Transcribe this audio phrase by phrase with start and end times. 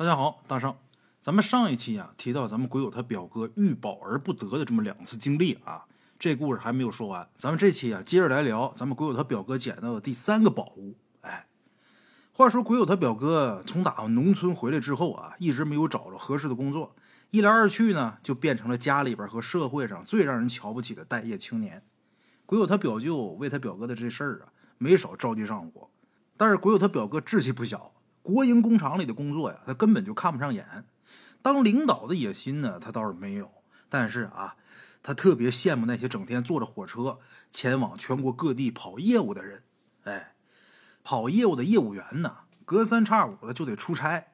[0.00, 0.74] 大家好，大圣，
[1.20, 5.84] 咱们上一期啊提到咱们鬼友他表哥欲宝而不得的这么两次经历啊，
[6.18, 10.96] 这故事还没有说完，咱们这期啊接着来聊咱们鬼友他表哥捡到的第三个宝物。
[11.20, 11.46] 哎，
[12.32, 16.96] 话说鬼友他表哥从打农村回来之后啊，一直没有找着合适的工作，
[17.28, 21.82] 一来二去呢，就变成了家里边和社会上最让人瞧不起的待业青年。
[22.46, 24.48] 鬼友他表舅为他表哥的这事儿啊，
[24.78, 25.90] 没少着急上火，
[26.38, 27.92] 但是鬼友他表哥志气不小。
[28.22, 30.84] 国营工厂里的工作呀，他根本就看不上眼。
[31.42, 33.50] 当领导的野心呢，他倒是没有。
[33.88, 34.56] 但是啊，
[35.02, 37.18] 他特别羡慕那些整天坐着火车
[37.50, 39.64] 前往全国各地跑业务的人。
[40.04, 40.34] 哎，
[41.02, 44.26] 跑业务的业务员呢，隔三差五的就得出差。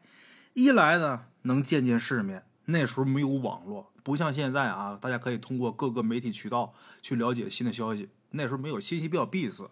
[0.52, 2.45] 一来呢，能见见世面。
[2.66, 8.10] 那时候没有网络，不像现在啊，大家可以通过各个媒体渠道去了解新的消息。
[8.30, 9.70] 那时候没有信息比较闭塞。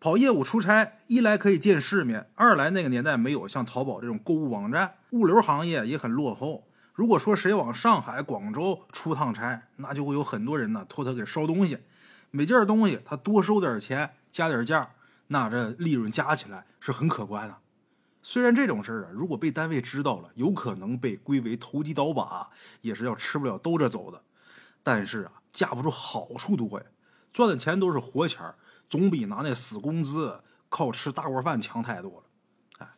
[0.00, 6.66] 跑业务出差，一来可以见世面，二来那个年代没有像淘宝这种购物网站，物流行业也很落后。
[6.94, 11.80] 如果说谁往上海、广州出趟差，那就会有很多人呢托他给捎东西，
[12.30, 14.90] 每件东西他多收点钱，加点价，
[15.26, 17.58] 那这利润加起来是很可观的。
[18.22, 22.48] 虽然这种事儿啊，如果被单位知道了，有可能被归为投机倒把，
[22.80, 24.22] 也是要吃不了兜着走的。
[24.82, 26.86] 但是啊，架不住好处多呀，
[27.34, 28.54] 赚的钱都是活钱儿。
[28.90, 32.24] 总比拿那死工资靠吃大锅饭强太多了。
[32.80, 32.88] 哎，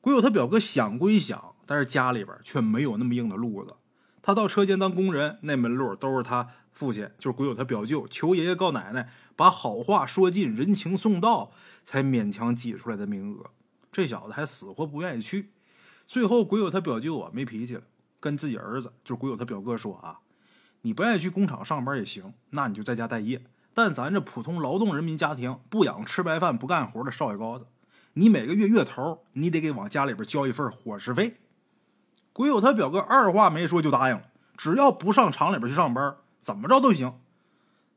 [0.00, 3.76] 鬼友他表哥想归想，但是家里边却没有那么硬的路子。
[4.20, 11.52] 他到车间当工人，那门路都是他父亲，就是鬼友他表舅，求爷爷告奶奶，把好话说尽，人情送到，
[11.84, 13.50] 才勉强挤出来的名额。
[13.90, 15.52] 这小子还死活不愿意去。
[16.06, 17.82] 最后，鬼友他表舅啊没脾气了，
[18.20, 20.20] 跟自己儿子，就是鬼友他表哥说啊
[20.82, 27.66] ：“你不愿意去工厂上班也行，那你就在家待业。”但咱这普通劳动人民家庭不养吃白饭不干活的少爷高子，
[28.14, 31.38] 你每个月月头你得给往家里边交一份伙食费。
[32.32, 34.24] 鬼友他表哥二话没说就答应了，
[34.56, 37.14] 只要不上厂里边去上班，怎么着都行。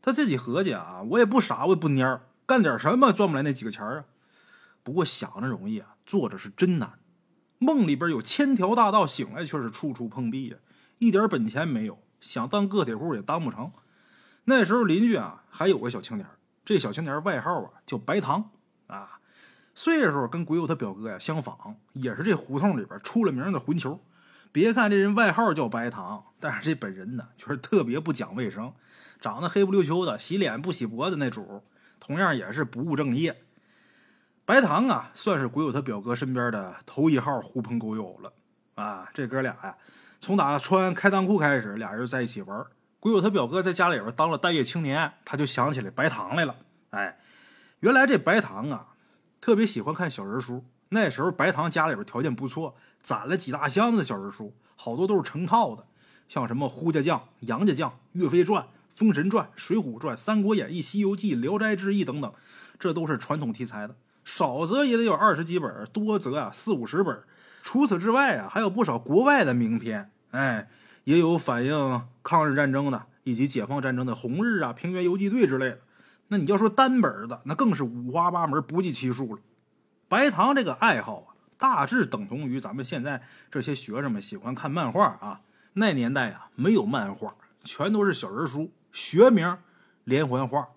[0.02, 4.06] 他自己合计啊，我也不傻，我也不蔫干点什么赚不来那几个钱啊。
[4.84, 7.00] 不过想着容易啊，做着是真难。
[7.58, 10.58] 梦里边有千条大道，醒来却是处处碰壁呀，
[11.00, 13.72] 一点本钱没有，想当个体户也当不成。
[14.46, 16.28] 那时候邻居啊还有个小青年，
[16.64, 18.52] 这小青年外号啊叫白糖
[18.88, 19.20] 啊，
[19.74, 24.00] 岁数跟鬼友他表哥呀相仿，也是这胡同里边出了名的混球。
[24.52, 28.72] 别看这人外号叫白糖，但是这本人呢却是特别不讲卫生，
[29.20, 31.64] 长得黑不溜秋的，洗脸不洗脖子那主，
[32.00, 33.42] 同样也是不务正业。
[34.46, 38.32] 白糖啊算是鬼友他表哥身边的头一号狐朋狗友了
[38.76, 39.76] 啊，这哥俩呀
[40.20, 42.66] 从打穿开裆裤开始，俩人在一起玩。
[43.06, 46.56] 鬼友他表哥在家里边当了待业青年，他就想起来白糖来了。
[46.90, 47.20] 哎，
[47.82, 48.96] 原来这白糖啊，
[49.40, 50.66] 特别喜欢看小人书。
[50.90, 55.86] 那时候白糖家里边条件不错，攒了几大箱子的小人书，好多都是成套的，
[56.28, 62.34] 像什么呼家将、杨家将、岳飞传、封神传、水浒传、三国演义、西游记、聊斋志异等等，
[62.80, 67.22] 这都是传统题材的，少则也得有二十几本，多则啊四五十本。
[67.62, 70.10] 除此之外啊，还有不少国外的名篇。
[70.32, 70.68] 哎。
[71.06, 75.80] 也有反映抗日战争的，以及解放战争的《红日》啊、《平原游击队》之类的。
[76.28, 79.42] 那你要说单本的，那更是五花八门、不计其数了。
[80.08, 81.28] 白糖这个爱好啊，
[81.58, 83.22] 大致等同于咱们现在
[83.52, 85.42] 这些学生们喜欢看漫画啊。
[85.74, 89.58] 那年代啊，没有漫画，全都是小人书，学名
[90.04, 90.70] 连环画。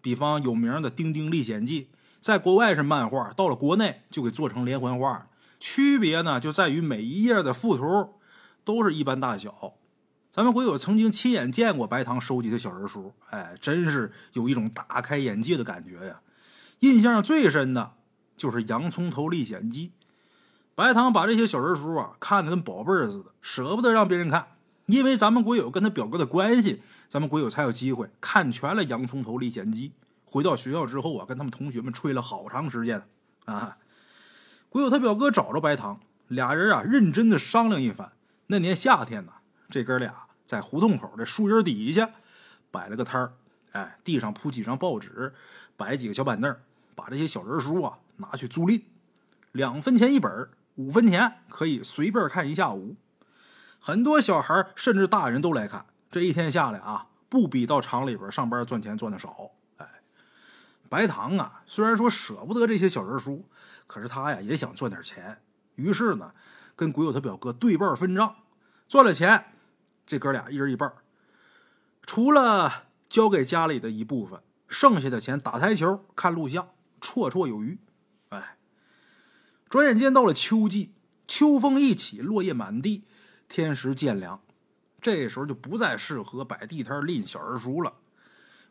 [0.00, 1.82] 比方有名的《丁丁历险记》，
[2.20, 5.26] 在国外是漫画，到了国内就给做成连环画。
[5.60, 8.14] 区别呢，就在于每一页的附图。
[8.64, 9.74] 都是一般大小，
[10.32, 16.20] 咱们鬼友曾经亲眼见过白糖收集的小人书，哎，真是有一种大开眼界的感觉呀！
[16.80, 17.92] 印象最深的
[18.36, 19.88] 就是《洋葱头历险记》，
[20.74, 24.48] 白糖把这些小人书啊看得跟宝贝似的，舍不得让别人看，
[24.86, 29.90] 因为咱们鬼友跟他表哥的关系，咱们鬼友才有机会看全了《洋葱头历险记》。
[30.24, 33.06] 回到学校之后啊，跟他们同学们吹了好长时间
[33.44, 33.76] 啊。
[34.68, 38.10] 鬼友他表哥找着白糖，俩人啊认真的商量一番。
[38.46, 39.32] 那年夏天呢，
[39.70, 40.14] 这哥俩
[40.44, 42.10] 在胡同口的树荫底下
[42.70, 43.32] 摆了个摊儿，
[43.72, 45.32] 哎，地上铺几张报纸，
[45.78, 46.54] 摆几个小板凳，
[46.94, 48.82] 把这些小人书啊拿去租赁，
[49.52, 52.96] 两分钱一本，五分钱可以随便看一下午。
[53.80, 59.52] 很多小孩甚至大人都来看，这一天下来啊，不比到厂里边上班赚钱赚的少。
[59.78, 59.88] 哎，
[60.90, 63.48] 白糖啊，虽然说舍不得这些小人书，
[63.86, 65.40] 可是他呀也想赚点钱，
[65.76, 66.34] 于是呢。
[66.76, 68.36] 跟鬼友他表哥对半分账，
[68.88, 69.52] 赚了钱，
[70.06, 70.92] 这哥俩一人一半。
[72.02, 76.68] 除了交给家里的一部分，剩下的钱打台球、看录像，
[77.00, 77.78] 绰绰有余。
[78.30, 78.58] 哎，
[79.68, 80.92] 转眼间到了秋季，
[81.26, 83.04] 秋风一起，落叶满地，
[83.48, 84.42] 天时渐凉，
[85.00, 87.94] 这时候就不再适合摆地摊拎小人书了。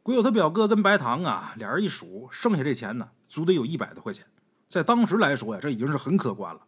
[0.04, 4.26] 鬼友他表哥跟白糖啊，俩人一数，剩下这钱呢，足得有一百多块钱。
[4.68, 6.62] 在当时来说呀，这已经是很可观了。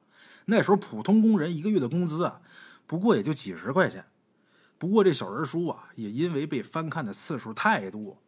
[0.45, 2.42] 那时候普通工人一个月的工资啊，
[2.86, 4.06] 不过也就几十块钱。
[4.77, 8.21] 不过这小人书啊，也因为被翻看的次数太多，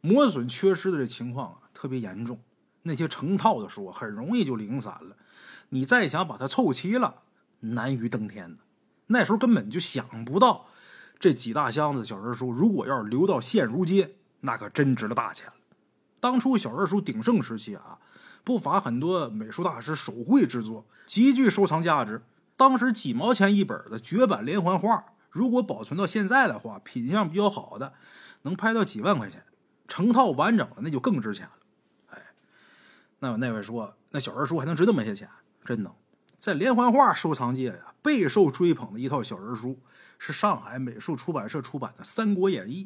[0.00, 2.40] 磨损缺失的这情况啊，特别严重。
[2.82, 5.16] 那些成套的书很容易就零散了，
[5.70, 7.22] 你再想把它凑齐了，
[7.60, 8.60] 难于登天的。
[9.08, 10.66] 那时候根本就想不到，
[11.18, 14.14] 这几大箱子小人书，如果要是留到现如今。
[14.40, 15.54] 那可真值了大钱了。
[16.20, 17.98] 当初小人书鼎盛时期啊，
[18.48, 22.22] 不乏很多美术大师手绘制作，极具收藏价值。
[22.56, 27.92] 当时几毛钱一本的绝版连环画，如果保存到现在的话，品相比较好的，
[28.44, 29.44] 能拍到几万块钱。
[29.86, 31.52] 成套完整的那就更值钱了。
[32.06, 32.22] 哎，
[33.18, 35.28] 那么那位说，那小人书还能值那么些钱？
[35.62, 35.92] 真能。
[36.38, 39.78] 在连环画收藏界呀，备受追捧的一套小人书，
[40.18, 42.84] 是上海美术出版社出版的《三国演义》。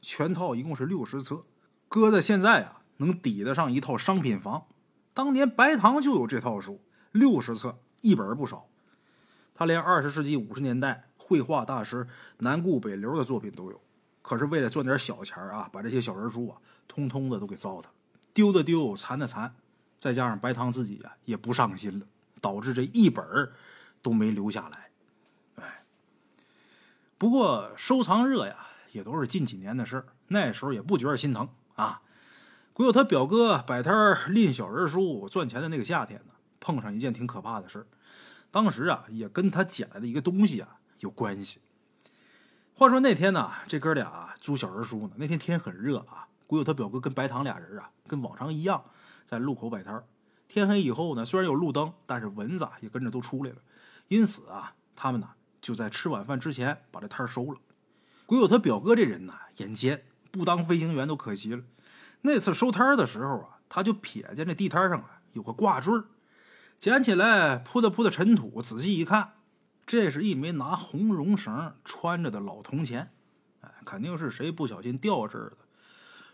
[0.00, 1.44] 全套一共是六十册，
[1.88, 4.64] 搁在现在啊，能抵得上一套商品房。
[5.16, 6.78] 当年白糖就有这套书，
[7.12, 8.68] 六十册，一本不少。
[9.54, 12.06] 他连二十世纪五十年代绘画大师
[12.40, 13.80] 南顾北流的作品都有。
[14.20, 17.84] 可是为了赚点小钱啊，把这些小人书啊，通通的都给糟蹋，
[18.34, 19.54] 丢的丢，残的残。
[19.98, 22.04] 再加上白糖自己啊，也不上心了，
[22.42, 23.24] 导致这一本
[24.02, 24.90] 都没留下来。
[25.54, 25.82] 哎，
[27.16, 28.66] 不过收藏热呀。
[28.92, 32.00] 也都是近几年的事那时候也不觉得心疼啊。
[32.76, 33.94] 鬼友他表哥摆摊
[34.34, 37.86] 拎小人书赚钱的那个夏天呢，碰上一件挺可怕的事
[38.50, 41.58] 当时啊，也跟他捡来的一个东西啊有关系。
[42.74, 46.28] 话说那天呢，这哥俩租小人书呢，那天天很热啊。
[46.46, 48.84] 鬼友他表哥跟白糖俩人啊，跟往常一样
[49.26, 50.04] 在路口摆摊
[50.46, 53.56] 天黑以后呢，虽然有路灯，但是蚊子也跟着都出来了。
[54.08, 55.30] 因此啊，他们呢
[55.62, 57.58] 就在吃晚饭之前把这摊收了。
[58.26, 61.62] 鬼友他表哥这人呐，眼尖，不当飞行员都可惜了。
[62.26, 66.02] 那次收摊的时候啊，他就瞥见这地摊上啊有个挂坠
[66.76, 69.34] 捡起来铺的铺的尘土，仔细一看，
[69.86, 73.12] 这是一枚拿红绒绳穿着的老铜钱。
[73.60, 75.56] 哎，肯定是谁不小心掉这儿的。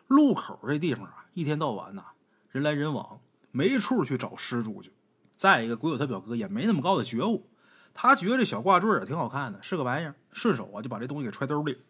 [0.09, 2.07] 路口这地方啊，一天到晚呐，
[2.51, 4.93] 人来人往，没处去找失主去。
[5.37, 7.51] 再一个，鬼友他表哥也没那么高的觉悟。
[7.93, 11.83] 他觉得这小挂坠啊挺好看的，是个玩意儿，顺手啊就把这东西给揣兜里。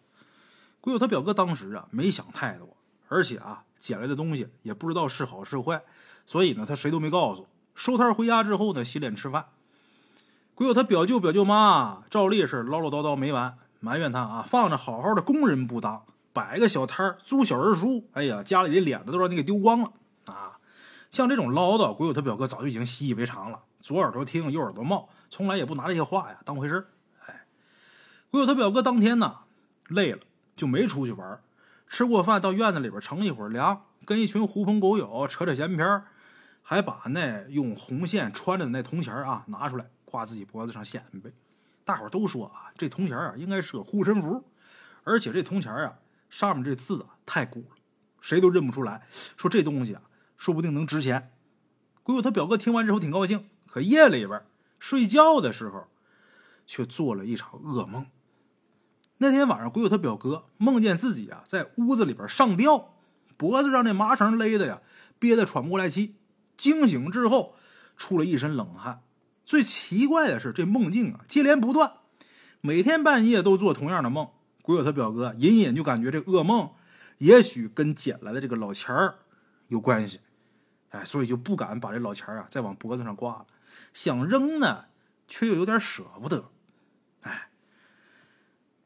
[0.80, 2.76] 鬼友他表哥当时啊没想太多，
[3.08, 5.82] 而且啊捡来的东西也不知道是好是坏，
[6.24, 7.48] 所以呢他谁都没告诉。
[7.74, 9.46] 收摊回家之后呢洗脸吃饭。
[10.54, 19.92] 鬼友他表舅表舅妈照例是唠唠叨叨没完，埋怨他啊放着好好的工人不当，摆个小摊租小人书，哎呀家里的脸子都让你给丢光了
[20.26, 20.60] 啊！
[21.10, 25.08] 像这种唠叨，鬼友他表哥早就已经习以为常了，左耳朵听右耳朵冒。
[25.28, 26.86] 从来也不拿这些话呀当回事
[27.26, 27.46] 哎，
[28.30, 29.38] 鬼友他表哥当天呢
[29.88, 30.20] 累了
[30.54, 31.40] 就没出去玩
[31.92, 36.02] 吃过饭到院子里边乘一会儿凉，跟一群狐朋狗友扯扯闲篇
[36.62, 41.30] 还把那用红线穿着的那铜钱啊拿出来挂自己脖子上显摆。
[41.84, 44.42] 大伙都说啊，这铜钱啊应该是个护身符，
[45.04, 45.98] 而且这铜钱啊
[46.30, 47.76] 上面这字啊太古了，
[48.22, 49.02] 谁都认不出来。
[49.36, 50.00] 说这东西啊
[50.38, 51.30] 说不定能值钱。
[52.02, 54.42] 鬼友他表哥听完之后挺高兴，可夜里边。
[54.78, 55.88] 睡觉的时候，
[56.66, 58.06] 却做了一场噩梦。
[59.22, 62.92] 那天晚上，鬼友他表哥梦见自己啊在屋子里边上吊，
[63.36, 64.80] 脖子上那麻绳勒的呀，
[65.20, 66.16] 憋得喘不过来气。
[66.56, 67.54] 惊醒之后，
[67.96, 69.00] 出了一身冷汗。
[69.44, 71.92] 最奇怪的是，这梦境啊接连不断，
[72.60, 74.28] 每天半夜都做同样的梦。
[74.60, 76.70] 鬼友他表哥隐隐就感觉这噩梦
[77.18, 79.14] 也许跟捡来的这个老钱儿
[79.68, 80.18] 有关系，
[80.90, 83.46] 哎，所以就不敢把这老钱儿啊再往脖子上挂了。
[83.94, 84.86] 想扔呢，
[85.28, 86.50] 却又有点舍不得。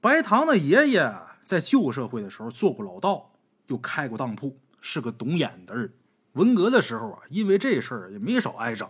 [0.07, 1.13] 白糖的爷爷
[1.45, 3.33] 在旧社会的时候做过老道，
[3.67, 5.93] 又开过当铺，是个懂眼的人。
[6.35, 8.89] 文革的时候啊，因为这事儿也没少挨整。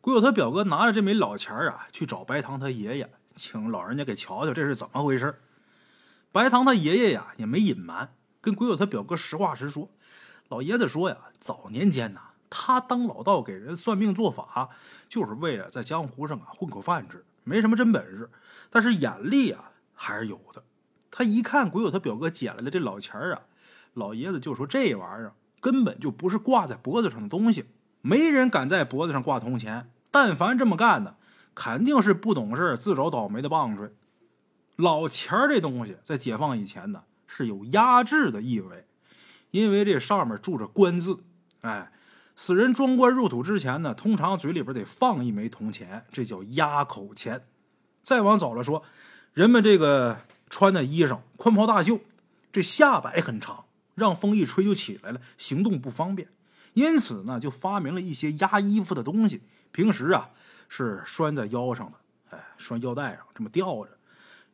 [0.00, 5.38] 鬼友他表哥拿着这枚老钱啊，去找白糖他爷爷，请老人家给瞧瞧这是怎么回事。
[6.32, 9.90] 白糖他爷爷呀也没隐瞒，跟鬼友他表哥实话实说。
[10.48, 12.22] 老爷子说呀，早年间呐。
[12.48, 14.70] 他当老道给人算命做法，
[15.10, 18.30] 就是为了在江湖上啊混口饭吃，没什么真本事，
[18.70, 19.68] 但是眼力啊
[20.02, 20.64] 还是有的。
[21.10, 23.42] 他一看鬼友他表哥捡来的这老钱儿啊，
[23.94, 27.66] 老爷子就说这玩意儿根本就不是挂在脖子上的东西，
[28.00, 29.90] 没人敢在脖子上挂铜钱。
[30.10, 31.16] 但凡这么干的，
[31.54, 33.92] 肯定是不懂事、自找倒霉的棒槌。
[34.76, 38.86] 老钱儿这东西在解放以前呢是有压制的意味，
[39.52, 41.18] 因为这上面住着官字，
[41.60, 41.92] 哎。
[42.34, 47.44] 死人装棺入土之前呢，通常嘴里边得放一枚铜钱，这叫压口钱。
[48.02, 48.82] 再往早了说，
[49.34, 50.20] 人们这个
[50.50, 52.00] 穿的衣裳宽袍大袖，
[52.52, 56.28] 这下摆很长，让风一吹就起来了，行动不方便。
[56.74, 59.40] 因此呢，就发明了一些压衣服的东西。
[59.70, 60.28] 平时啊，
[60.68, 63.96] 是拴在腰上的，哎，拴腰带上这么吊着。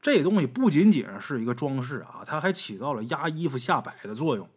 [0.00, 4.48] 这东西不仅仅是一个装饰啊，它还起到了压衣服下摆的作用。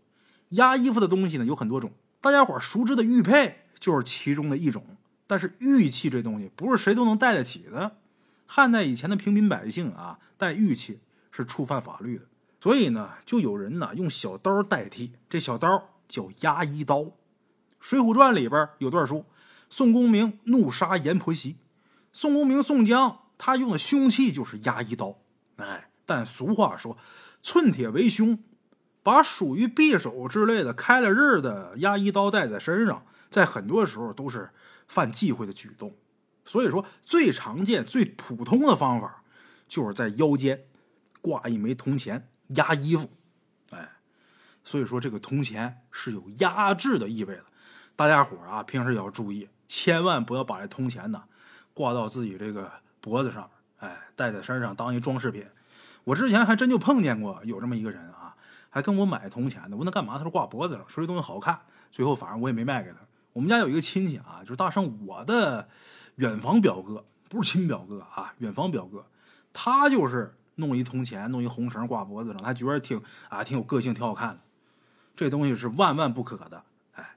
[0.49, 4.85] 压衣服的东西呢有很多种，大家伙熟知的玉佩就是其中的一种。
[5.25, 7.95] 但是玉器这东西不是谁都能戴得起的。
[8.53, 10.99] 汉代以前的平民百姓啊，戴玉器
[11.31, 12.25] 是触犯法律的，
[12.59, 15.13] 所以呢，就有人呢用小刀代替。
[15.29, 16.97] 这小刀叫压衣刀。
[17.79, 19.25] 《水浒传》里边有段说，
[19.69, 21.55] 宋公明怒杀阎婆惜，
[22.11, 25.15] 宋公明宋江他用的凶器就是压衣刀。
[25.55, 26.97] 哎，但俗话说，
[27.41, 28.37] 寸铁为凶。
[29.01, 34.49] 把属于匕首之类的开了刃的压衣刀带在身上，在很多时候都是
[34.89, 35.95] 犯忌讳的举动。
[36.45, 39.23] 所以说，最常见、最普通的方法，
[39.67, 40.65] 就是在腰间
[41.21, 43.09] 挂一枚铜钱压衣服。
[43.71, 43.89] 哎，
[44.63, 47.45] 所以说这个铜钱是有压制的意味的。
[47.95, 51.23] 大家伙啊，平时也要注意，千万不要把这铜钱呢
[51.73, 55.45] 挂到自己这个脖子上，哎，戴在身上当一装饰品。
[56.03, 58.35] 我之前还真就碰见过有这么一个人啊。
[58.73, 60.17] 还跟我买铜钱呢，问他干嘛？
[60.17, 61.59] 他说挂脖子上，说这东西好看。
[61.91, 62.97] 最后反正我也没卖给他。
[63.33, 65.67] 我们家有一个亲戚啊，就是大圣我的
[66.15, 69.05] 远房表哥，不是亲表哥啊，远房表哥，
[69.53, 74.43] 他就是弄一铜钱，弄一红绳挂脖子上，他觉得挺啊挺有个性，挺好看的。
[75.15, 76.63] 这东西是万万不可的。
[76.93, 77.15] 哎，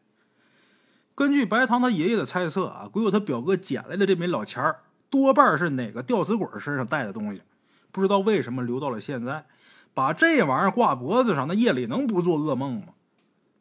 [1.14, 7.42] 根据白糖他爷爷的猜测啊，鬼友他表哥捡来的这枚老钱儿，多半是哪个吊死鬼身上带的东西，
[7.90, 9.46] 不知道为什么留到了现在。
[9.92, 12.94] 把这玩意儿挂脖子上，那夜里能不做噩梦吗？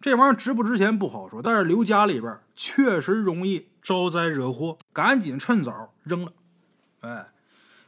[0.04, 6.34] 这玩意儿值不值钱不好说，但是留家里边确实容易招灾惹祸，赶紧趁早扔了。
[7.00, 7.28] 哎，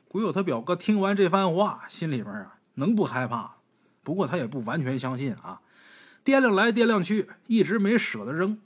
[0.08, 3.56] 鬼友他表哥听完这番话，心里边啊能不害怕？
[4.02, 5.60] 不过他也不完全相信啊，
[6.24, 8.62] 掂量来掂量去，一直没舍得扔。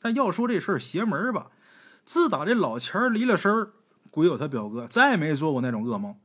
[0.00, 1.52] 但要说这事儿邪门吧，
[2.04, 3.68] 自打这老钱离了身
[4.10, 6.16] 鬼友他表哥再没做过那种噩梦。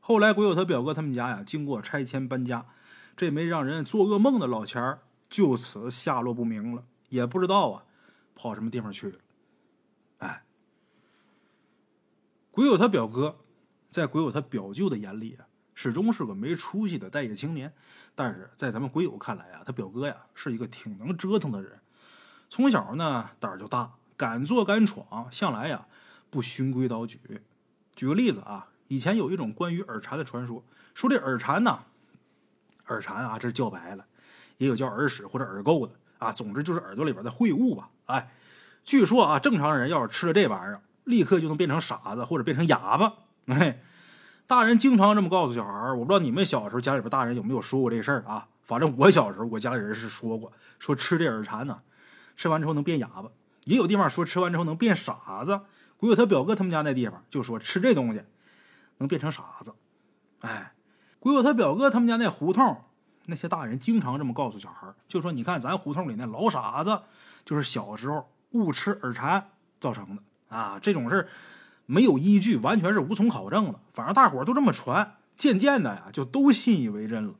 [0.00, 2.64] 后来，鬼友他表哥他们家呀，经过拆迁搬家，
[3.14, 4.96] 这没让人做噩梦的老钱
[5.34, 7.84] 就此下落不明了，也不知道啊，
[8.36, 9.18] 跑什么地方去了。
[10.18, 10.44] 哎，
[12.52, 13.40] 鬼友他表哥，
[13.90, 17.74] 在鬼友他表舅的眼里啊，始终是个没出息的待业青年。
[18.14, 21.80] 但是在咱们鬼友看来啊，他表哥呀，是一个挺能折腾的人。
[22.48, 25.88] 从小呢，胆儿就大，敢做敢闯，向来呀，
[26.30, 27.18] 不循规蹈矩。
[27.96, 28.68] 举个例子啊。
[28.86, 30.62] 以前有一种关于耳禅的传说，
[30.94, 31.86] 说这耳禅呢，
[32.86, 34.06] 耳禅啊，这是叫白了，
[34.58, 37.90] 也有叫耳屎或者耳垢的啊，总之就是耳朵里边的秽物吧。
[38.06, 38.30] 哎，
[38.82, 43.14] 据说啊，正常人要是吃了这玩意儿，立刻就能变成傻子或者变成哑巴。
[43.46, 43.82] 哎，
[44.46, 48.48] 大人经常这么告诉小孩我不知道你们小时候家里边大人有没有说过这事儿啊？
[48.62, 51.80] 反正我小时候我家里人是说过，说吃这耳蝉呢，
[52.36, 53.28] 吃完之后能变哑巴，
[53.64, 55.60] 也有地方说吃完之后能变傻子。
[55.96, 58.22] 鬼友他表哥他们家那地方就说吃这东西。
[58.98, 59.74] 能变成傻子，
[60.42, 60.72] 哎，
[61.18, 62.84] 鬼友他表哥他们家那胡同，
[63.26, 67.00] 那些大人经常这么告诉小孩就说：“你看咱胡同里那老傻子，
[67.44, 69.50] 就是小时候误吃耳蝉
[69.80, 71.28] 造成的啊。”这种事
[71.86, 73.80] 没有依据，完全是无从考证的。
[73.92, 77.34] 反正大伙都这么传，渐渐的呀，就都信以为真了。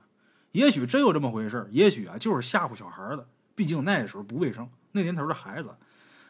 [0.53, 3.26] 也许真有这么回事也许啊，就是吓唬小孩的。
[3.55, 5.76] 毕竟那时候不卫生，那年头的孩子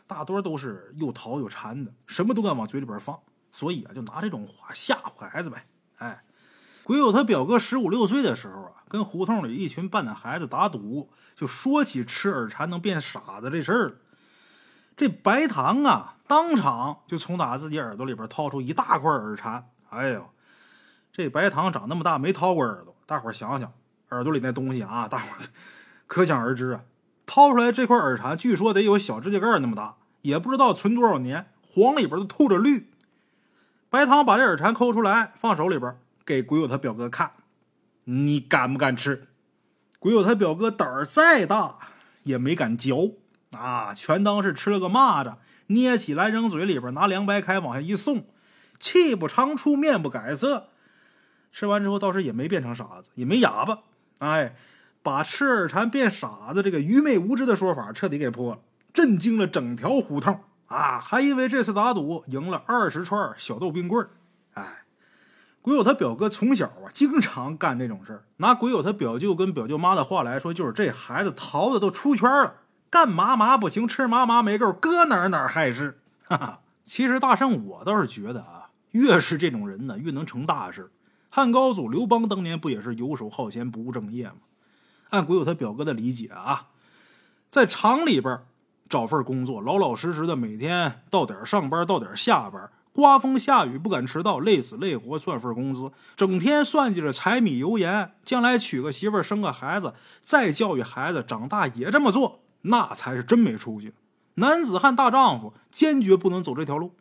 [0.07, 3.19] 大多都是又淘又馋的，什么都敢往嘴里边放。
[3.53, 5.65] 所以啊，就拿这种话吓唬孩子呗。
[5.99, 6.23] 哎，
[6.85, 13.97] 鬼友他表哥十五六岁的时候啊，跟胡同里一群半大孩子打赌，就说起吃耳蝉能变傻子这事儿。
[14.97, 19.67] 这白糖啊，当场就从打自己耳朵里边掏出一大块耳蝉。
[19.89, 20.31] 哎呦，
[21.11, 23.73] 这白糖长那么大没掏过耳朵，大伙想想，
[24.11, 25.27] 耳朵里那东西啊，大伙
[26.07, 26.83] 可想而知啊。
[27.25, 32.91] 掏出来这块耳蝉，据说得有小指甲盖那么大，也不知道存多少年，黄里边都透着绿。
[33.89, 37.33] 白糖把这耳蝉抠出来，放手里边，给鬼友他表哥看。
[38.05, 39.29] 你敢不敢吃？
[39.99, 41.79] 鬼友他表哥胆儿再大，
[42.25, 43.15] 也没敢嚼
[43.53, 45.37] 啊，全当是吃了个蚂蚱，
[45.69, 48.27] 捏起来扔嘴里边，拿凉白开往下一送，
[48.79, 50.69] 气不长出，面不改色。
[51.51, 53.79] 吃完之后倒是也没变成傻子，也没哑巴。
[54.19, 54.55] 哎，
[55.03, 58.61] 把吃耳蝉变傻子这个愚昧无知的说法彻底给破了，
[58.93, 60.41] 震惊了整条胡同。
[60.67, 64.11] 啊，还因为这次打赌赢了二十串小豆冰棍儿，
[65.65, 68.25] 鬼友他表哥从小啊经常干这种事儿。
[68.37, 72.57] 拿鬼友他表舅跟表舅妈的话来说，就是这孩子淘的都出圈了，
[72.91, 75.99] 干嘛嘛不行，吃嘛嘛没够，搁哪哪还是。
[76.25, 80.93] 哈哈，其实大圣我倒是觉得啊，越是这种人呢，越能成大事。
[81.31, 84.35] 汉高祖刘邦当年不也是游手好闲、不务正业吗？
[85.09, 86.67] 按鬼友他表哥的理解啊，
[87.49, 88.39] 在厂里边
[88.87, 92.71] 找份工作，老老实实的每天到点上班，到点下班。
[92.95, 103.95] 刮风下雨不敢迟到，累死累活赚份工资，整天算计着柴米油盐，将来娶个媳妇生个孩子，再教育孩子长大也这么做，那才是真没出息。
[104.35, 106.95] 男子汉大丈夫，坚决不能走这条路。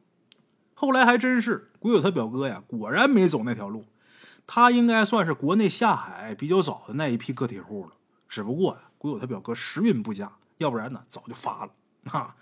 [0.73, 3.85] 后来还真是，鬼友他表哥呀，果然没走那条路。
[4.47, 7.91] 他应该算是国内下海比较早的那一批个体户了。
[8.27, 11.71] 只不过呀，鬼友他表哥时运不佳，要不然呢，早就发了
[12.05, 12.35] 啊。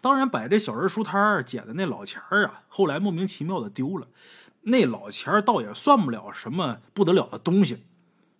[0.00, 4.08] 当然，摆这小人书摊捡的那老钱儿啊，后来莫名其妙的丢了。
[4.62, 7.84] 那老钱儿倒也算不了什么不得了的东西。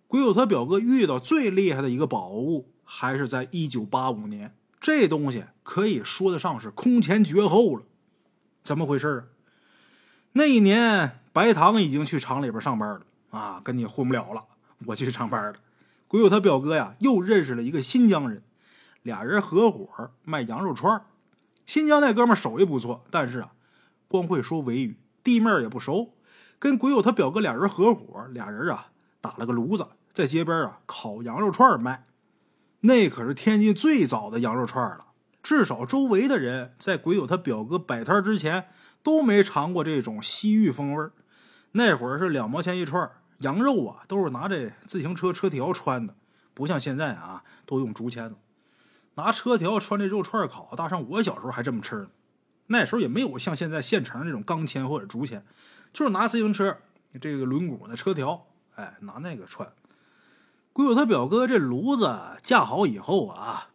[0.07, 4.55] 鬼友他表哥遇到最厉害的一个宝物，还是在一九八五年。
[4.79, 7.83] 这东西可以说得上是空前绝后了。
[8.63, 9.23] 怎么回事啊？
[10.33, 13.01] 那一年，白糖已经去厂里边上班了
[13.31, 14.45] 啊，跟你混不了了，
[14.85, 15.55] 我去上班了。
[16.07, 18.43] 鬼友他表哥呀，又认识了一个新疆人，
[19.01, 21.05] 俩人合伙卖羊肉串儿。
[21.69, 23.51] 新疆那哥们手艺不错，但是啊，
[24.07, 26.15] 光会说维语，地面也不熟。
[26.57, 28.87] 跟鬼友他表哥俩人合伙，俩人啊
[29.21, 32.07] 打了个炉子，在街边啊烤羊肉串卖。
[32.79, 35.09] 那可是天津最早的羊肉串了，
[35.43, 38.65] 至少周围的人在鬼友他表哥摆摊之前
[39.03, 41.09] 都没尝过这种西域风味
[41.73, 43.07] 那会儿是两毛钱一串，
[43.41, 46.15] 羊肉啊都是拿这自行车车条穿的，
[46.55, 48.35] 不像现在啊都用竹签子。
[49.19, 52.07] 拿车条穿这肉串烤，大上我小时候还这么吃呢。
[52.67, 55.43] 那时候也没有像现在现成那种钢签或者竹签，
[55.91, 56.77] 就是拿自行车
[57.19, 58.45] 这个轮毂的车条，
[58.75, 59.67] 哎，拿那个串。
[60.71, 63.69] 鬼友他表哥这炉子架好以后啊，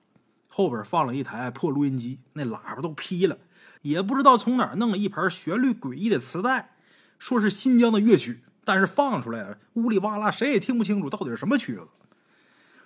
[0.48, 3.36] 后边放了一台破录音机，那喇叭都劈了，
[3.82, 6.76] 也不知道从哪弄了一盘旋律诡异的磁带，
[7.18, 11.88] 说是新疆的乐曲，但是放出来呜里哇啦，谁也听不清楚到底是什么曲子。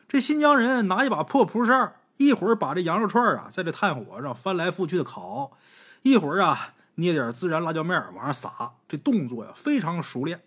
[0.08, 1.92] 这新疆人拿一把破蒲扇。
[2.18, 5.52] 一会儿把这羊肉串啊，在这炭火上翻来覆去的烤，
[6.02, 10.42] 一会儿啊捏点孜然辣椒面往上撒，这动作呀非常熟练。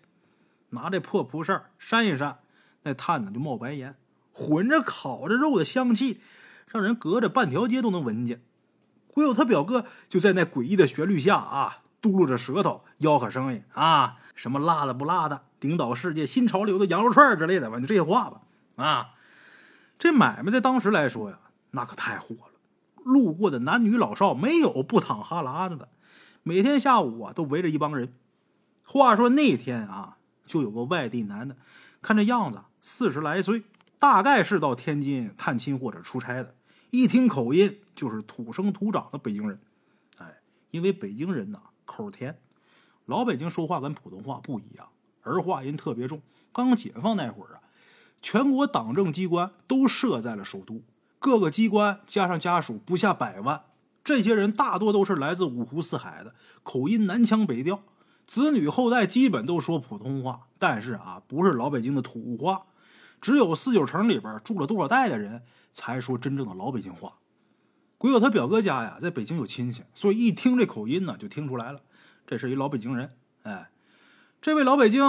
[0.70, 2.38] 拿这破蒲扇扇一扇，
[2.82, 3.96] 那炭呢就冒白烟，
[4.32, 6.20] 混着烤着肉的香气，
[6.66, 8.42] 让人隔着半条街都能闻见。
[9.08, 18.40] 鬼友他表哥就在那诡异的旋律下啊，嘟噜着舌头，吆喝声音啊，什么辣的不辣的，领导世界新潮流的羊肉串之类的，反正这些话吧。
[18.76, 19.10] 啊，
[19.98, 21.38] 这买卖在当时来说呀。
[21.72, 22.52] 那可太火了，
[23.04, 25.88] 路过的男女老少没有不淌哈喇子的。
[26.42, 28.14] 每天下午啊，都围着一帮人。
[28.84, 31.56] 话说那天啊，就有个外地男的，
[32.00, 33.62] 看这样子四十来岁，
[33.98, 36.54] 大概是到天津探亲或者出差的。
[36.90, 39.58] 一听口音，就是土生土长的北京人。
[40.18, 42.38] 哎，因为北京人呐口甜，
[43.06, 44.88] 老北京说话跟普通话不一样，
[45.22, 46.20] 儿化音特别重。
[46.52, 47.62] 刚解放那会儿啊，
[48.20, 50.82] 全国党政机关都设在了首都。
[51.22, 53.62] 各个机关加上家属不下百万，
[54.02, 57.80] 这些人大多都是来自五湖四海的，口音南腔北调，
[58.26, 62.64] 子女后代基本都说普通话，但是啊，不是老北京的土话。
[63.20, 67.12] 只有四九城里边住了多少代的人才说真正的老北京话。
[67.96, 71.80] 鬼友他表哥家呀，在北京有亲戚，所以一听这口音呢，就听出来了，
[72.26, 73.12] 这是一老北京人。
[73.44, 73.70] 哎，
[74.40, 75.04] 这位老北京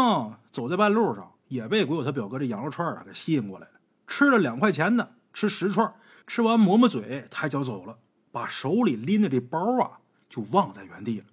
[0.51, 3.73] 走在半路上，也被鬼友他表哥这羊肉串啊给吸引过来了，
[4.05, 5.91] 吃了两块钱的，吃十串。
[6.25, 7.99] 吃完抹抹嘴，抬脚走了，
[8.31, 11.25] 把手里拎的这包啊就忘在原地了。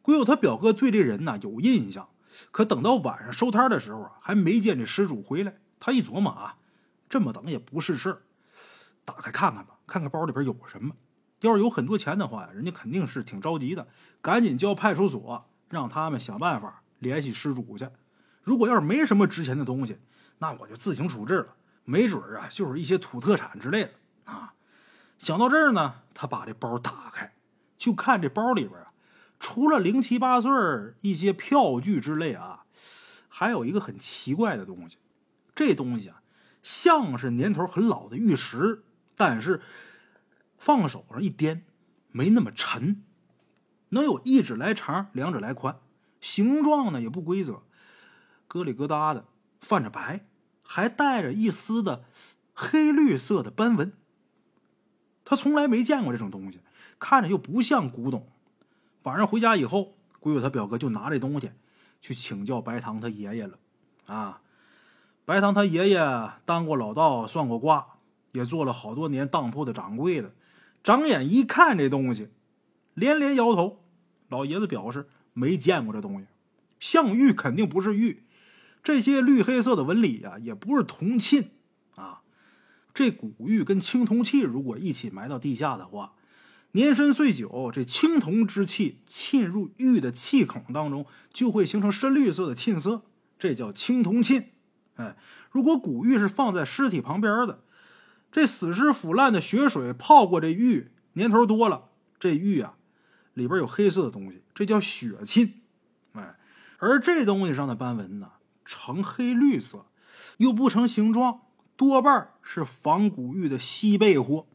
[0.00, 2.08] 鬼友他表哥对这人呢有印象，
[2.50, 5.54] 可等到晚上收摊的时候啊，还没见这失主回来。
[5.78, 6.56] 他一琢磨啊，
[7.08, 8.22] 这么等也不是事儿，
[9.04, 10.94] 打开看看吧，看看包里边有什么。
[11.40, 13.88] 要是有很多钱的话，人家肯定是挺着急的，
[14.20, 17.88] 赶紧叫派出所，让他们想办法联系失主去。
[18.42, 19.98] 如果要是没什么值钱的东西，
[20.38, 21.56] 那我就自行处置了。
[21.84, 23.90] 没准啊，就是一些土特产之类的
[24.24, 24.54] 啊。
[25.18, 27.34] 想到这儿呢，他把这包打开，
[27.76, 28.92] 就看这包里边啊，
[29.38, 30.50] 除了零七八碎
[31.00, 32.64] 一些票据之类啊，
[33.28, 34.98] 还有一个很奇怪的东西。
[35.54, 36.22] 这东西啊，
[36.62, 38.84] 像是年头很老的玉石，
[39.16, 39.60] 但是
[40.56, 41.62] 放手上一掂，
[42.10, 43.04] 没那么沉，
[43.90, 45.78] 能有一指来长，两指来宽，
[46.20, 47.62] 形状呢也不规则，
[48.48, 49.26] 疙里疙瘩的，
[49.60, 50.26] 泛着白。
[50.72, 52.02] 还带着一丝的
[52.54, 53.92] 黑绿色的斑纹。
[55.22, 56.60] 他从来没见过这种东西，
[56.98, 58.26] 看着又不像古董。
[59.02, 61.50] 晚上回家以后，鬼友他表哥就拿这东西
[62.00, 63.58] 去请教白糖他爷爷了。
[64.06, 64.40] 啊，
[65.26, 67.86] 白糖他爷爷当过老道，算过卦，
[68.32, 70.32] 也做了好多年当铺的掌柜的，
[70.82, 72.30] 长眼一看这东西，
[72.94, 73.84] 连连摇头。
[74.30, 76.26] 老爷子表示没见过这东西，
[76.80, 78.24] 像玉肯定不是玉，
[78.82, 81.50] 这些绿黑色的纹理呀，也不是铜沁
[81.94, 82.22] 啊。
[82.92, 86.14] 这古玉跟青铜器如果一起埋到地下的话，
[86.72, 93.02] 年深岁久，这青铜之气沁入玉的气孔当中，就会形成深绿色的沁色，
[93.38, 94.50] 这叫青铜沁。
[94.96, 95.16] 哎，
[95.50, 97.62] 如果古玉是放在尸体旁边的，
[98.30, 102.74] 这死尸腐烂的血水泡过这玉，年头多了，这玉啊
[103.34, 105.54] 里边有黑色的东西，这叫血沁。
[106.12, 106.36] 哎，
[106.78, 108.30] 而这东西上的斑纹呢，
[108.72, 109.84] 呈黑绿色，
[110.38, 111.42] 又不成形状，
[111.76, 114.46] 多半是仿古玉的西贝货。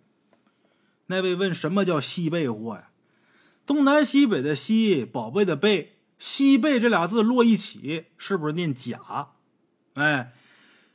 [1.05, 2.89] 那位问什么叫西贝货呀？
[3.67, 9.33] 东南西北的西，宝贝的贝，西贝这俩字落一起，是不是念假？
[9.93, 10.33] 哎，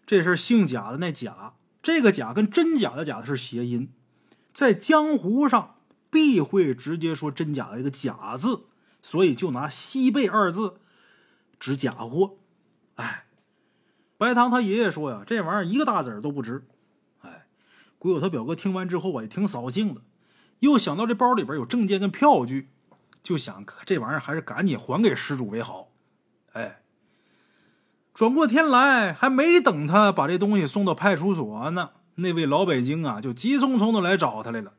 [0.04, 3.92] 这是姓贾的那贾，这个贾跟真假的假是谐音，
[4.52, 5.76] 在江湖上
[6.10, 8.64] 必会直接说真假的一个假字，
[9.00, 10.80] 所以就拿西贝二字
[11.60, 12.38] 指假货。
[12.96, 13.24] 哎，
[14.18, 16.64] 白糖他爷爷说呀，这玩意儿一个大子儿都不值。
[17.20, 17.46] 哎，
[17.98, 20.02] 鬼友他表哥听完之后啊，也挺扫兴的，
[20.60, 22.68] 又想到这包里边有证件跟票据，
[23.22, 25.88] 就想这玩意儿还是赶紧还给失主为好。
[26.52, 26.78] 哎。
[28.14, 34.74] 转过天来，还没等他把这东西送到派出所呢，那位老北京啊，就急匆匆的来找他来了。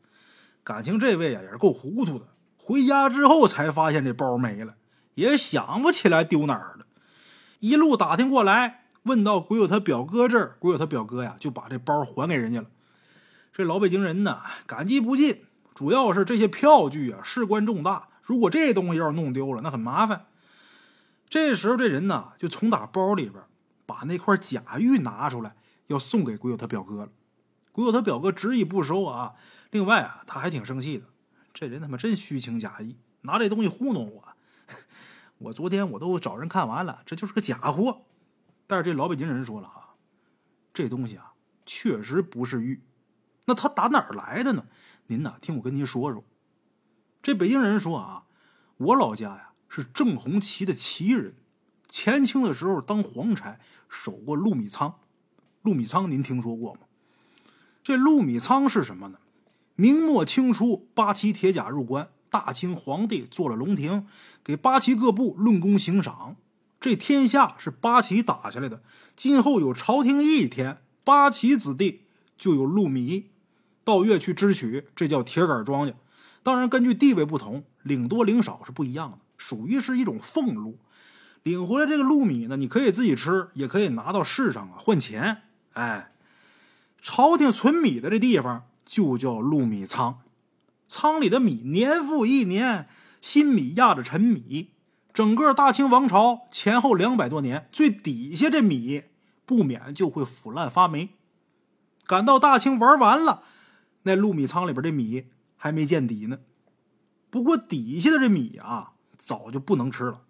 [0.63, 4.75] 感情这位啊也是够糊涂的，回家之后才发现这包没了，
[5.15, 6.85] 也想不起来丢哪儿了。
[7.63, 12.67] 一路打听过来，问到鬼友他表哥这儿，鬼友他表哥呀就把这包还给人家了。
[13.53, 20.25] 这老北京人呢，感激不尽，主要是这些票据啊事关重大，如果这东西要是弄丢了，那很麻烦。
[21.29, 23.41] 这时候，这人呢就从打包里边
[23.85, 25.55] 把那块假玉拿出来，
[25.87, 27.11] 要送给鬼友他表哥了。
[27.71, 29.35] 鬼友他表哥执意不收啊。
[29.71, 31.05] 另外啊，他还挺生气的，
[31.53, 34.27] 这人他妈真虚情假意，拿这东西糊弄我。
[35.43, 38.03] 我昨天我都找人看完了，这就是个假货。
[38.67, 39.95] 但是这老北京人说了啊，
[40.73, 41.33] 这东西啊
[41.65, 42.81] 确实不是玉，
[43.45, 44.65] 那他打哪儿来的呢？
[45.07, 46.23] 您呢听我跟您说说。
[47.21, 48.25] 这北京人说啊，
[48.77, 49.49] 我老家呀。
[49.75, 51.33] 是正红旗的旗人，
[51.89, 53.57] 前清的时候当皇差，
[53.89, 54.99] 守过陆米仓。
[55.63, 56.81] 陆米仓您听说过吗？
[57.81, 59.17] 这陆米仓是什么呢？
[59.73, 64.07] 明末清初，八旗铁甲入关，大清皇帝做了龙庭，
[64.43, 66.35] 给八旗各部论功行赏。
[66.79, 68.81] 这天下是八旗打下来的，
[69.15, 73.29] 今后有朝廷一天，八旗子弟就有禄米，
[73.83, 75.93] 到月去支取，这叫铁杆庄稼。
[76.41, 79.19] 当然，根据地位不同，领多领少是不一样的。
[79.37, 80.79] 属于是一种俸禄，
[81.43, 85.43] 领回来这个禄米呢，你可以自己吃，也可以拿到市上啊换钱。
[85.73, 86.11] 哎，
[86.99, 90.22] 朝廷存米的这地方就叫禄米仓，
[90.87, 92.87] 仓里的米年复一年，
[93.21, 94.71] 新米压着陈米。
[95.13, 99.03] 整个大清王朝前后两百多年，最底下这米
[99.45, 101.09] 不免就会腐烂发霉。
[102.05, 103.43] 赶到大清玩完了，
[104.03, 106.39] 那禄米仓里边这米还没见底呢。
[107.29, 108.91] 不过底下的这米啊。
[109.15, 110.23] 早就不能吃了。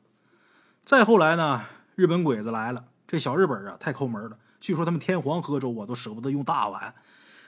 [0.86, 4.38] 再后来呢，日本鬼子来了，这小日本啊太抠门了。
[4.60, 6.94] 据说他们天皇喝粥啊都舍不得用大碗，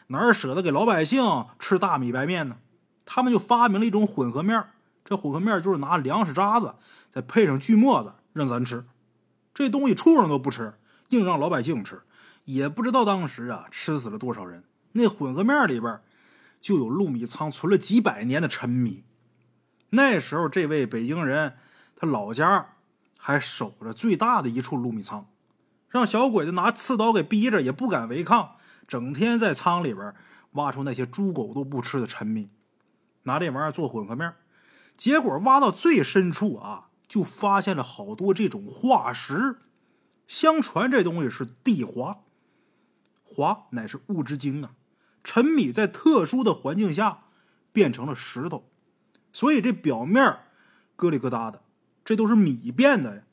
[0.07, 2.57] 哪舍得给老百姓吃大米白面呢？
[3.05, 4.63] 他们就发明了一种混合面
[5.03, 6.75] 这混合面就是拿粮食渣子
[7.11, 8.85] 再配上锯末子让咱吃。
[9.53, 10.73] 这东西畜生都不吃，
[11.09, 12.01] 硬让老百姓吃，
[12.43, 14.63] 也不知道当时啊吃死了多少人。
[14.93, 16.01] 那混合面里边
[16.59, 19.03] 就有陆米仓存了几百年的陈米。
[19.91, 21.55] 那时候，这位北京人，
[21.95, 22.73] 他老家
[23.17, 25.27] 还守着最大的一处禄米仓，
[25.87, 28.55] 让小鬼子拿刺刀给逼着，也不敢违抗，
[28.87, 30.13] 整天在仓里边
[30.53, 32.49] 挖出那些猪狗都不吃的陈米，
[33.25, 34.33] 拿这玩意儿做混合面。
[34.97, 39.57] 结果挖到最深处啊，就发现了好多这种化石。
[40.25, 42.23] 相传这东西是地华，
[43.23, 44.71] 华乃是物之精啊。
[45.23, 47.25] 陈米在特殊的环境下
[47.71, 48.69] 变成了石头。
[49.33, 50.39] 所以这表面
[50.97, 51.61] 疙里疙瘩的，
[52.03, 53.23] 这都是米变的呀。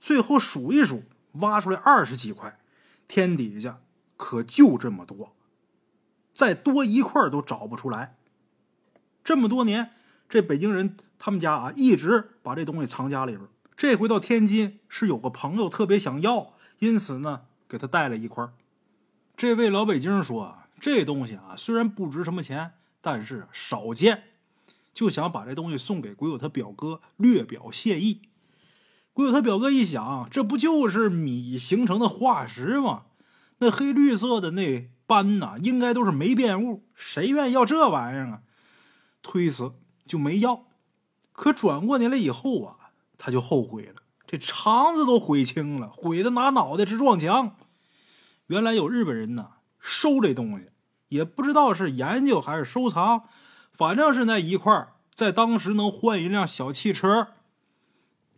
[0.00, 2.58] 最后数一数，挖出来二十几块，
[3.06, 3.80] 天底下
[4.16, 5.36] 可就这么多，
[6.34, 8.18] 再多一块都找不出来。
[9.26, 9.90] 这么多年，
[10.28, 13.42] 这北京人他们家啊，一直把这东西藏家里边。
[13.76, 18.48] 这回到天津，是有个朋友特别想要，因此呢，给他带了一块。
[19.36, 24.22] 这位老北京说：“这东西啊，虽然不值什么钱，但是少见。”
[24.94, 28.22] 就想把这东西送给鬼友他表哥，略表谢意。
[29.12, 33.06] 鬼友他表哥一想，这不就是米形成的化石吗？
[33.58, 38.42] 那黑绿色的那斑呐，应该都是霉变物，谁愿意要这玩意儿啊？
[39.26, 39.72] 推辞
[40.04, 40.66] 就没要。
[41.32, 42.76] 可转过年来以后啊，
[43.18, 47.56] 他就后悔了，这肠子都悔青了，悔得拿脑袋直撞墙。
[48.46, 50.70] 原来有日本人呢收这东西，
[51.08, 53.24] 也不知道是研究还是收藏，
[53.72, 57.32] 反正是那一块在当时能换一辆小汽车。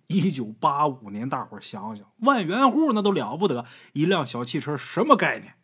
[0.06, 5.54] 一九八五年，大伙想想，万元户那都了不得，一辆小汽车什么概念？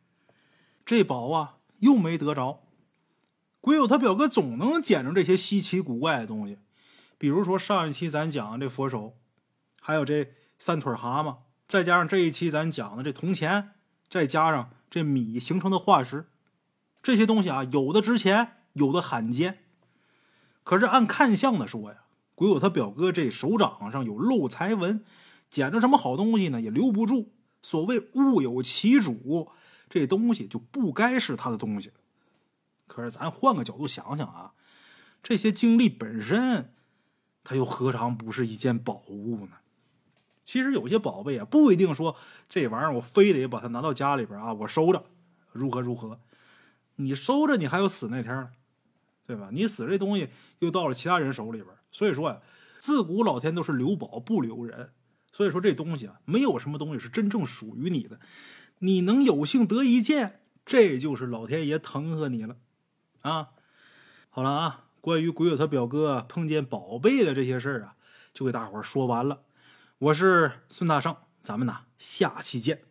[0.84, 2.63] 这宝啊，又没得着。
[3.64, 6.58] 鬼友他表哥总能捡着这些稀奇古怪的东西，
[7.16, 9.14] 比如说上一期咱讲的这佛手，
[9.80, 13.70] 还有这三腿蛤蟆，再加上这一期咱讲的这铜钱，
[14.10, 16.26] 再加上这米形成的化石，
[17.02, 19.60] 这些东西啊，有的值钱，有的罕见。
[20.62, 22.00] 可是按看相的说呀。
[22.34, 25.02] 鬼友他表哥这手掌上有漏财纹，
[25.48, 26.60] 捡着什么好东西呢？
[26.60, 27.32] 也留不住。
[27.62, 29.48] 所谓物有其主，
[29.88, 31.92] 这东西就不该是他的东西。
[32.86, 34.52] 可是咱换个角度想想啊，
[35.22, 36.74] 这些经历本身，
[37.42, 39.52] 它又何尝不是一件宝物呢？
[40.44, 42.16] 其实有些宝贝啊，不一定说
[42.48, 45.06] 这玩意儿我非得把它拿到家里边啊，我收着，
[45.52, 46.20] 如何如何？
[46.96, 48.50] 你收着，你还有死那天呢，
[49.26, 49.48] 对吧？
[49.50, 51.74] 你死这东西又到了其他人手里边。
[51.90, 52.40] 所以说呀，
[52.78, 54.92] 自古老天都是留宝不留人。
[55.32, 58.20] 所以说这东西啊，没有什么东西是真正属于你的。
[58.80, 62.58] 你能有幸得一件，这就是老天爷疼和你了
[63.24, 63.52] 啊！
[64.28, 67.94] 好了啊，关于鬼友他表哥碰见宝贝的这些事儿啊，
[68.34, 69.44] 就给大伙说完了。
[69.96, 72.82] 我是孙大圣，咱们呢下期见。